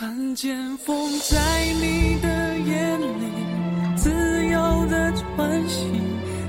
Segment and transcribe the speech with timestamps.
[0.00, 0.96] 看见风
[1.28, 1.36] 在
[1.74, 4.10] 你的眼里自
[4.46, 5.92] 由的穿行，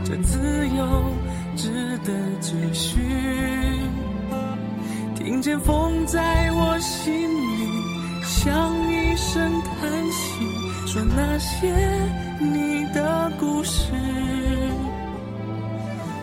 [0.06, 0.40] 这自
[0.70, 1.14] 由
[1.58, 3.04] 值得追寻。
[5.16, 7.68] 听见风在我心里
[8.24, 10.48] 像一声叹息，
[10.88, 11.76] 说那些
[12.40, 13.92] 你的故事。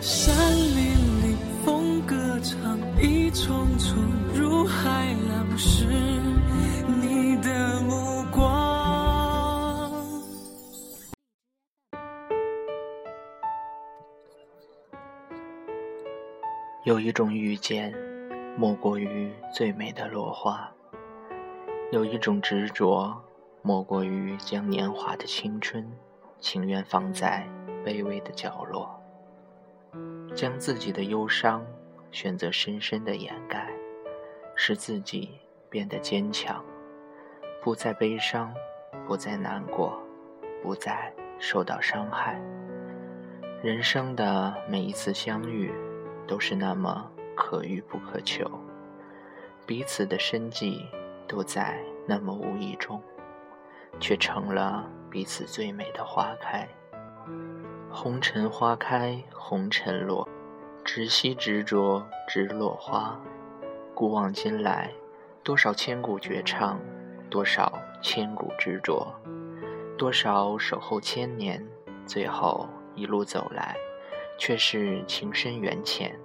[0.01, 3.95] 山林里风歌唱，一重重
[4.33, 5.85] 入海浪时，
[16.89, 17.93] 有一种遇见，
[18.57, 20.73] 莫过于最美的落花；
[21.91, 23.15] 有一种执着，
[23.61, 25.87] 莫过于将年华的青春，
[26.39, 27.47] 情愿放在
[27.85, 28.99] 卑微的角落，
[30.33, 31.63] 将自己的忧伤
[32.09, 33.69] 选择深深的掩盖，
[34.55, 35.37] 使自己
[35.69, 36.65] 变得坚强，
[37.61, 38.51] 不再悲伤，
[39.05, 40.01] 不再难过，
[40.63, 42.41] 不再受到伤害。
[43.61, 45.71] 人生的每一次相遇。
[46.29, 48.47] 都是那么可遇不可求，
[49.65, 50.85] 彼此的生计
[51.27, 53.01] 都在那么无意中，
[53.99, 56.67] 却成了彼此最美的花开。
[57.89, 60.29] 红尘花开红尘落，
[60.85, 63.19] 只惜执着执落花。
[63.95, 64.91] 古往今来，
[65.43, 66.79] 多少千古绝唱，
[67.27, 69.11] 多少千古执着，
[69.97, 71.67] 多少守候千年，
[72.05, 73.75] 最后一路走来。
[74.39, 76.17] 却是情深缘浅，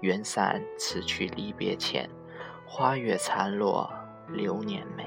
[0.00, 2.08] 缘散此去离别前，
[2.64, 3.92] 花月残落，
[4.28, 5.04] 流年美。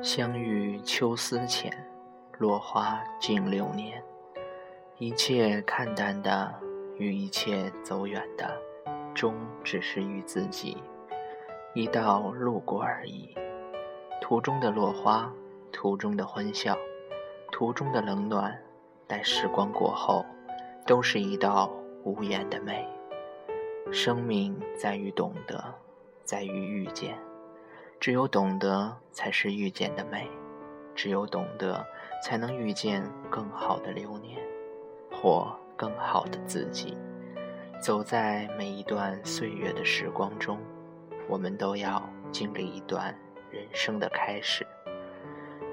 [0.00, 1.70] 相遇秋思浅，
[2.38, 4.00] 落花尽流年。
[4.98, 6.54] 一切看淡的，
[6.96, 8.56] 与一切走远的，
[9.12, 10.76] 终只是与自己
[11.74, 13.34] 一道路过而已。
[14.20, 15.32] 途中的落花，
[15.72, 16.78] 途中的欢笑，
[17.50, 18.56] 途中的冷暖。
[19.08, 20.22] 待时光过后，
[20.86, 21.72] 都是一道
[22.04, 22.86] 无言的美。
[23.90, 25.64] 生命在于懂得，
[26.24, 27.18] 在于遇见。
[27.98, 30.28] 只有懂得，才是遇见的美；
[30.94, 31.82] 只有懂得，
[32.22, 34.38] 才能遇见更好的流年，
[35.10, 36.94] 或更好的自己。
[37.80, 40.58] 走在每一段岁月的时光中，
[41.30, 43.18] 我们都要经历一段
[43.50, 44.66] 人生的开始，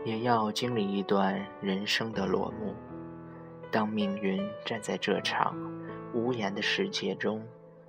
[0.06, 2.74] 也要经历一段人生的落幕。
[3.76, 5.54] 当命运站在这场
[6.14, 7.46] 无言的世界中，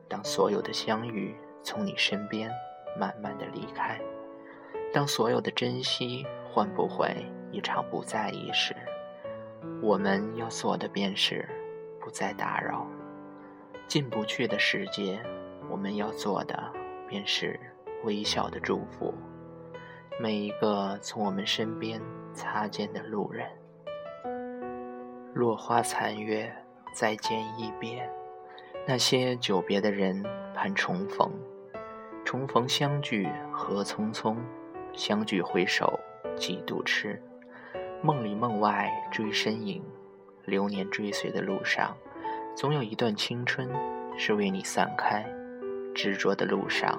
[0.09, 1.33] 当所有的相遇
[1.63, 2.51] 从你身边
[2.99, 3.97] 慢慢的离开，
[4.93, 8.75] 当所有的珍惜换不回一场不在意时，
[9.81, 11.49] 我们要做的便是
[12.01, 12.85] 不再打扰。
[13.87, 15.21] 进不去的世界，
[15.71, 16.61] 我们要做的
[17.07, 17.61] 便是
[18.03, 19.15] 微笑的祝福
[20.19, 22.03] 每一个从我们身边
[22.35, 23.49] 擦肩的路人。
[25.37, 26.51] 落花残月，
[26.95, 28.11] 再见一别。
[28.87, 30.25] 那些久别的人
[30.55, 31.31] 盼重逢，
[32.25, 34.39] 重逢相聚何匆匆？
[34.95, 36.01] 相聚回首
[36.39, 37.23] 几度痴。
[38.01, 39.85] 梦里梦外追身影，
[40.47, 41.95] 流年追随的路上，
[42.57, 43.69] 总有一段青春
[44.17, 45.23] 是为你散开。
[45.95, 46.99] 执着的路上，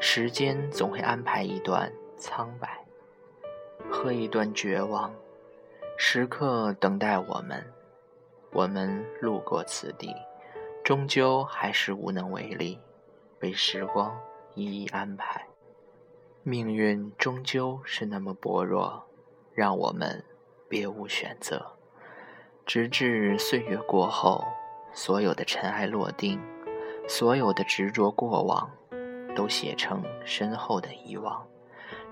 [0.00, 2.84] 时间总会安排一段苍白
[3.88, 5.14] 和一段绝望，
[5.98, 7.64] 时刻等待我们。
[8.52, 10.14] 我们路过此地，
[10.84, 12.78] 终究还是无能为力，
[13.38, 14.14] 被时光
[14.54, 15.46] 一一安排。
[16.42, 19.02] 命运终究是那么薄弱，
[19.54, 20.22] 让我们
[20.68, 21.64] 别无选择。
[22.66, 24.44] 直至岁月过后，
[24.92, 26.40] 所有的尘埃落定，
[27.08, 28.70] 所有的执着过往，
[29.34, 31.46] 都写成身后的遗忘。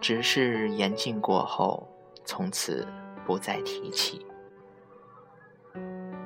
[0.01, 1.89] 只是言尽过后，
[2.25, 2.87] 从此
[3.27, 4.25] 不再提起。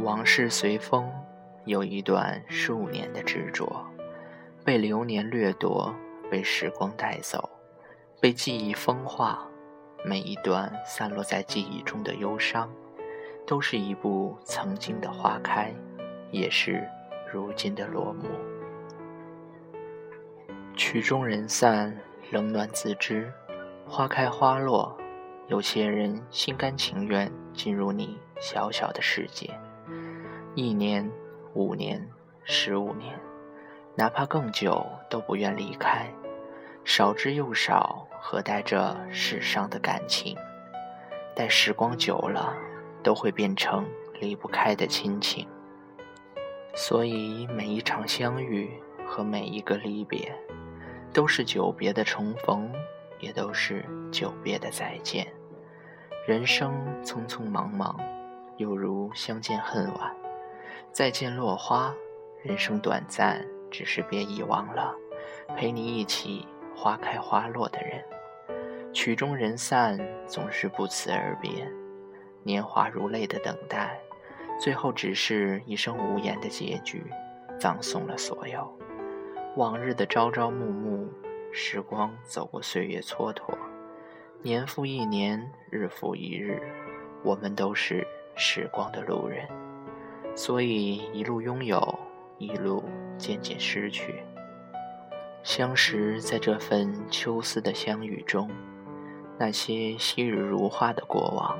[0.01, 1.11] 往事随风，
[1.65, 3.85] 有一段数年的执着，
[4.65, 5.95] 被流年掠夺，
[6.31, 7.49] 被时光带走，
[8.21, 9.45] 被记忆风化。
[10.05, 12.71] 每一段散落在记忆中的忧伤，
[13.45, 15.75] 都是一部曾经的花开，
[16.31, 16.89] 也是
[17.33, 18.29] 如今的落幕。
[20.77, 21.99] 曲终人散，
[22.31, 23.33] 冷暖自知。
[23.89, 24.97] 花开花落，
[25.49, 29.51] 有些人心甘情愿进入你小小的世界。
[30.55, 31.11] 一年、
[31.55, 32.07] 五年、
[32.45, 33.19] 十五年，
[33.95, 36.07] 哪怕更久，都不愿离开。
[36.85, 40.37] 少之又少，何待这世上的感情？
[41.35, 42.55] 待时光久了，
[43.03, 43.87] 都会变成
[44.21, 45.49] 离不开的亲情。
[46.75, 48.71] 所以，每一场相遇
[49.07, 50.31] 和每一个离别，
[51.11, 52.71] 都是久别的重逢，
[53.19, 55.27] 也都是久别的再见。
[56.29, 57.99] 人生匆匆忙忙，
[58.59, 60.15] 犹如相见恨晚。
[60.93, 61.91] 再见落花，
[62.43, 64.95] 人生短暂，只是别遗忘了
[65.57, 66.47] 陪你一起
[66.77, 68.05] 花开花落的人。
[68.93, 71.67] 曲终人散，总是不辞而别。
[72.43, 73.99] 年华如泪的等待，
[74.61, 77.07] 最后只是一生无言的结局，
[77.59, 78.71] 葬送了所有
[79.57, 81.09] 往日的朝朝暮暮。
[81.51, 83.55] 时光走过，岁月蹉跎，
[84.41, 86.63] 年复一年，日复一日，
[87.25, 88.07] 我们都是
[88.37, 89.49] 时光的路人，
[90.37, 91.99] 所以一路拥有，
[92.39, 92.85] 一路
[93.19, 94.23] 渐渐失去。
[95.43, 98.49] 相识在这份秋思的相遇中，
[99.37, 101.59] 那些昔日如花的过往，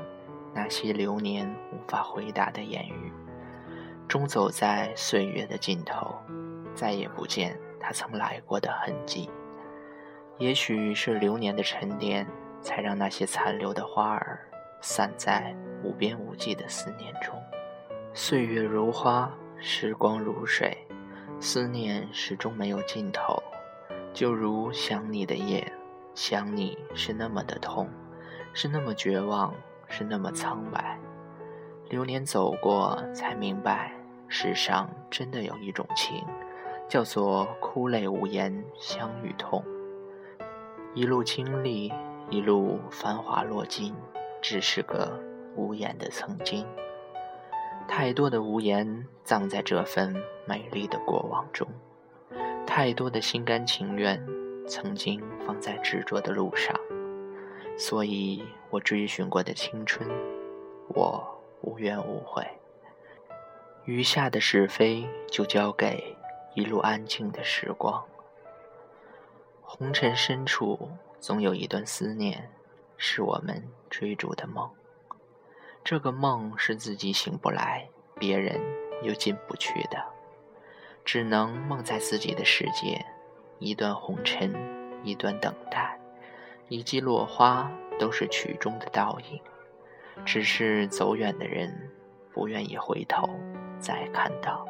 [0.53, 3.11] 那些流年无法回答的言语，
[4.07, 6.15] 终走在岁月的尽头，
[6.73, 9.29] 再也不见他曾来过的痕迹。
[10.37, 12.25] 也许是流年的沉淀，
[12.61, 14.39] 才让那些残留的花儿
[14.81, 17.33] 散在无边无际的思念中。
[18.13, 20.77] 岁月如花，时光如水，
[21.39, 23.41] 思念始终没有尽头。
[24.13, 25.71] 就如想你的夜，
[26.15, 27.87] 想你是那么的痛，
[28.53, 29.53] 是那么绝望，
[29.87, 30.99] 是那么苍白。
[31.89, 33.91] 流年走过，才明白，
[34.27, 36.25] 世上真的有一种情，
[36.87, 39.63] 叫做哭泪无言，相遇痛。
[40.95, 41.93] 一路经历，
[42.31, 43.95] 一路繁华落尽，
[44.39, 45.19] 只是个
[45.55, 46.63] 无言的曾经。
[47.87, 50.15] 太多的无言葬在这份
[50.45, 51.67] 美丽的过往中，
[52.67, 54.23] 太多的心甘情愿
[54.67, 56.79] 曾经放在执着的路上。
[57.79, 60.07] 所以我追寻过的青春，
[60.89, 61.25] 我
[61.61, 62.45] 无怨无悔。
[63.85, 66.15] 余下的是非，就交给
[66.53, 68.03] 一路安静的时光。
[69.63, 72.49] 红尘深处，总有一段思念，
[72.97, 74.69] 是我们追逐的梦。
[75.83, 77.87] 这个梦是自己醒不来，
[78.17, 78.59] 别人
[79.03, 80.03] 又进不去的，
[81.03, 83.05] 只能梦在自己的世界。
[83.59, 84.53] 一段红尘，
[85.03, 85.99] 一段等待，
[86.69, 87.69] 一季落花，
[87.99, 89.41] 都是曲中的倒影。
[90.25, 91.91] 只是走远的人，
[92.33, 93.29] 不愿意回头
[93.77, 94.65] 再看到。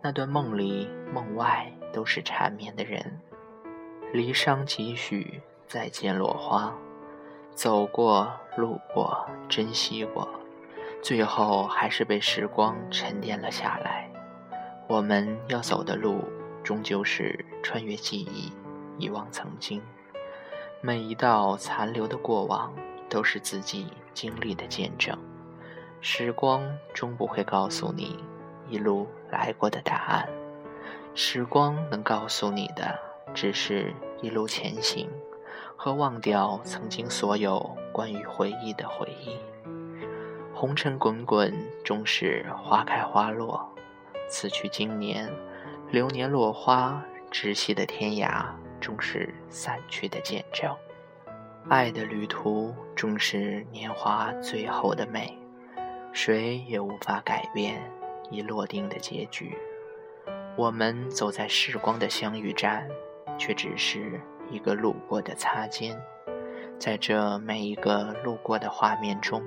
[0.00, 3.20] 那段梦里梦外，都是缠绵的人。
[4.14, 6.72] 离殇几许，再见落花。
[7.52, 10.28] 走过，路过，珍惜过，
[11.02, 14.08] 最后还是被时光沉淀了下来。
[14.86, 16.22] 我们要走的路，
[16.62, 18.52] 终究是穿越记忆，
[18.98, 19.82] 遗忘曾经。
[20.80, 22.72] 每一道残留的过往，
[23.08, 25.18] 都是自己经历的见证。
[26.00, 26.62] 时光
[26.92, 28.22] 终不会告诉你
[28.68, 30.28] 一路来过的答案，
[31.16, 32.96] 时光能告诉你的。
[33.32, 35.08] 只是一路前行，
[35.76, 39.38] 和忘掉曾经所有关于回忆的回忆。
[40.52, 41.52] 红尘滚滚，
[41.84, 43.68] 终是花开花落。
[44.28, 45.30] 此去经年，
[45.90, 48.44] 流年落花，窒息的天涯，
[48.80, 50.74] 终是散去的见证。
[51.68, 55.36] 爱的旅途，终是年华最后的美，
[56.12, 57.82] 谁也无法改变
[58.30, 59.56] 已落定的结局。
[60.56, 62.88] 我们走在时光的相遇站。
[63.38, 64.20] 却只是
[64.50, 66.00] 一个路过的擦肩，
[66.78, 69.42] 在这每一个路过的画面中，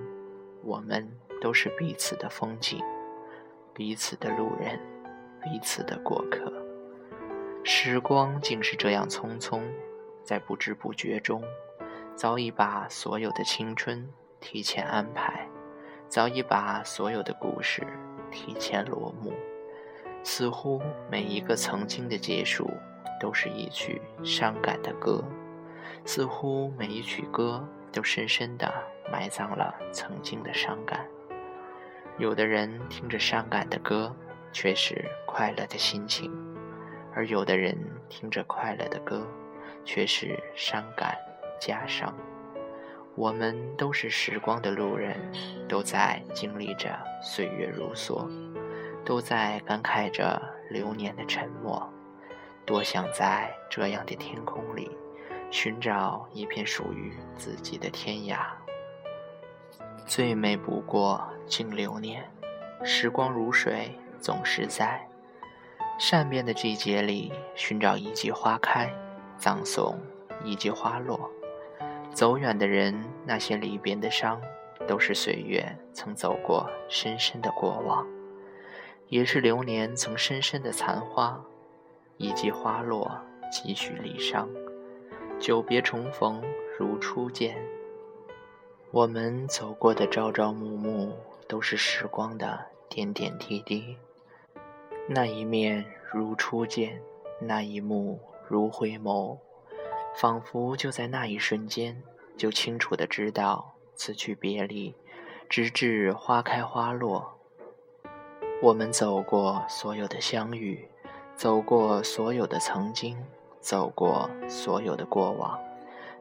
[0.63, 1.09] 我们
[1.41, 2.83] 都是彼此的风景，
[3.73, 4.79] 彼此的路人，
[5.41, 6.51] 彼此的过客。
[7.63, 9.61] 时光竟是这样匆匆，
[10.23, 11.43] 在不知不觉中，
[12.15, 14.07] 早已把所有的青春
[14.39, 15.47] 提前安排，
[16.07, 17.85] 早已把所有的故事
[18.31, 19.33] 提前落幕。
[20.23, 22.69] 似乎每一个曾经的结束。
[23.19, 25.23] 都是一曲伤感的歌，
[26.05, 28.73] 似乎每一曲歌都深深的
[29.11, 31.05] 埋葬了曾经的伤感。
[32.17, 34.15] 有的人听着伤感的歌，
[34.51, 36.31] 却是快乐的心情；
[37.13, 37.77] 而有的人
[38.09, 39.27] 听着快乐的歌，
[39.85, 41.15] 却是伤感
[41.59, 42.15] 加伤。
[43.15, 45.15] 我们都是时光的路人，
[45.67, 48.27] 都在经历着岁月如梭，
[49.03, 51.91] 都在感慨着流年的沉默。
[52.67, 54.91] 多想在这样的天空里，
[55.49, 58.39] 寻找一片属于自己的天涯。
[60.05, 62.29] 最美不过经流年，
[62.83, 65.07] 时光如水，总是在
[65.97, 68.93] 善变的季节里寻找一季花开，
[69.37, 69.97] 葬送
[70.43, 71.31] 一季花落。
[72.11, 74.41] 走远的人，那些离别的伤，
[74.85, 78.05] 都是岁月曾走过深深的过往，
[79.07, 81.41] 也是流年曾深深的残花。
[82.17, 83.15] 一季花落，
[83.51, 84.47] 几许离殇。
[85.39, 86.43] 久别重逢
[86.77, 87.55] 如初见。
[88.89, 91.13] 我们走过的朝朝暮暮，
[91.47, 93.97] 都是时光的点点滴滴。
[95.07, 96.99] 那一面如初见，
[97.39, 99.37] 那一幕如回眸，
[100.15, 102.01] 仿佛就在那一瞬间，
[102.35, 104.95] 就清楚的知道此去别离，
[105.47, 107.37] 直至花开花落。
[108.59, 110.89] 我们走过所有的相遇，
[111.37, 113.15] 走过所有的曾经，
[113.59, 115.59] 走过所有的过往，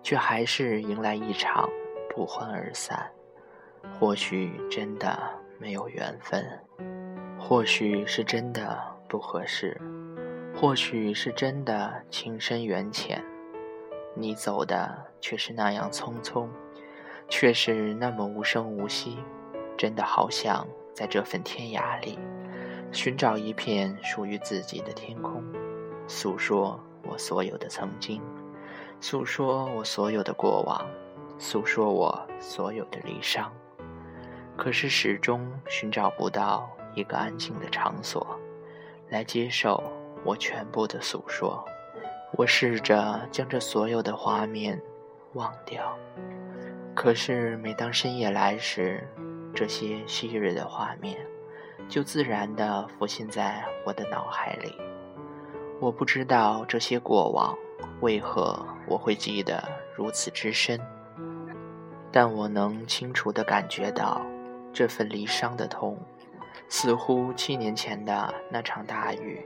[0.02, 1.66] 却还是迎来一场。
[2.14, 3.10] 不欢而散，
[3.98, 5.18] 或许真的
[5.58, 6.46] 没有缘分，
[7.38, 9.78] 或许是真的不合适，
[10.54, 13.22] 或许是真的情深缘浅。
[14.14, 16.46] 你走的却是那样匆匆，
[17.28, 19.18] 却是那么无声无息，
[19.76, 22.18] 真的好想在这份天涯里，
[22.92, 25.44] 寻找一片属于自己的天空，
[26.06, 28.22] 诉说我所有的曾经，
[29.00, 30.86] 诉说我所有的过往。
[31.38, 33.52] 诉说我所有的离伤，
[34.56, 38.26] 可是始终寻找不到一个安静的场所，
[39.10, 39.82] 来接受
[40.24, 41.62] 我全部的诉说。
[42.32, 44.80] 我试着将这所有的画面
[45.34, 45.94] 忘掉，
[46.94, 49.06] 可是每当深夜来时，
[49.54, 51.18] 这些昔日的画面
[51.88, 54.72] 就自然地浮现在我的脑海里。
[55.80, 57.56] 我不知道这些过往
[58.00, 59.62] 为何我会记得
[59.94, 60.80] 如此之深。
[62.10, 64.22] 但我能清楚地感觉到，
[64.72, 65.98] 这份离伤的痛，
[66.66, 69.44] 似乎七年前的那场大雨，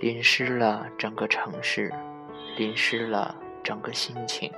[0.00, 1.92] 淋湿了整个城市，
[2.56, 4.50] 淋湿了整个心情，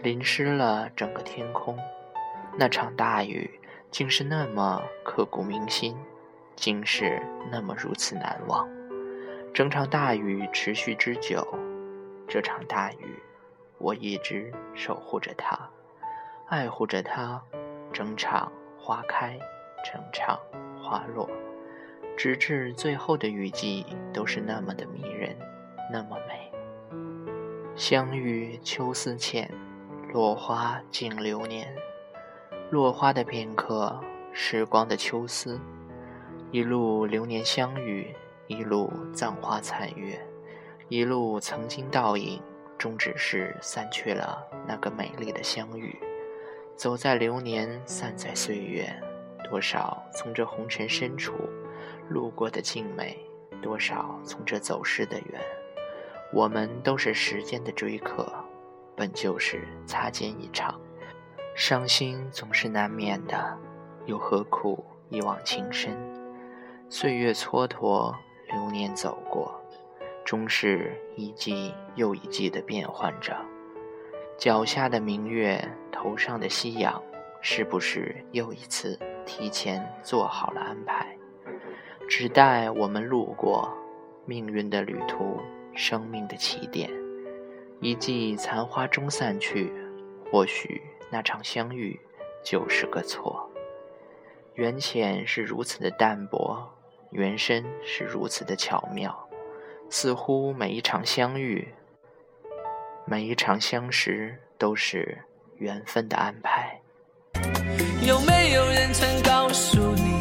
[0.00, 1.76] 淋湿了整个天空。
[2.56, 3.59] 那场大雨
[3.90, 5.96] 竟是那么刻骨铭心，
[6.54, 7.20] 竟是
[7.50, 8.68] 那么如此难忘。
[9.52, 11.46] 整场大雨持续之久，
[12.28, 13.20] 这场大雨，
[13.78, 15.58] 我一直守护着它。
[16.46, 17.42] 爱护着它，
[17.92, 19.38] 整场花开，
[19.84, 20.38] 整场
[20.80, 21.28] 花落，
[22.16, 25.36] 直至最后的雨季，都是那么的迷人，
[25.92, 26.50] 那么美。
[27.74, 29.50] 相遇秋思浅，
[30.12, 31.74] 落花尽流年。
[32.70, 34.00] 落花的片刻，
[34.32, 35.60] 时光的秋思，
[36.52, 38.14] 一路流年相遇，
[38.46, 40.24] 一路葬花残月，
[40.88, 42.40] 一路曾经倒影，
[42.78, 45.98] 终只是散去了那个美丽的相遇。
[46.76, 48.88] 走在流年，散在岁月，
[49.50, 51.34] 多少从这红尘深处
[52.08, 53.18] 路过的静美，
[53.60, 55.40] 多少从这走失的缘。
[56.32, 58.32] 我们都是时间的追客，
[58.94, 60.79] 本就是擦肩一场，
[61.54, 63.58] 伤心总是难免的，
[64.06, 65.94] 又何苦一往情深？
[66.88, 68.14] 岁月蹉跎，
[68.50, 69.60] 流年走过，
[70.24, 73.36] 终是一季又一季的变换着。
[74.38, 77.00] 脚下的明月，头上的夕阳，
[77.42, 81.14] 是不是又一次提前做好了安排？
[82.08, 83.70] 只待我们路过
[84.24, 85.38] 命运的旅途，
[85.74, 86.90] 生命的起点。
[87.80, 89.72] 一季残花终散去，
[90.30, 91.98] 或许那场相遇
[92.44, 93.50] 就是个错。
[94.54, 96.68] 缘浅是如此的淡薄，
[97.10, 99.28] 缘深是如此的巧妙，
[99.88, 101.66] 似乎每一场相遇。
[103.06, 105.18] 每一场相识都是
[105.56, 106.80] 缘分的安排。
[108.06, 110.12] 有没有人曾告诉你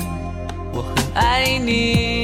[0.74, 2.19] 我很爱你？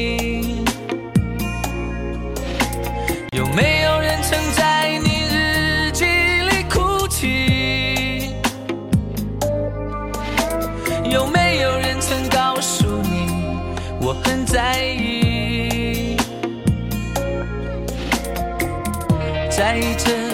[19.76, 20.25] 陪着。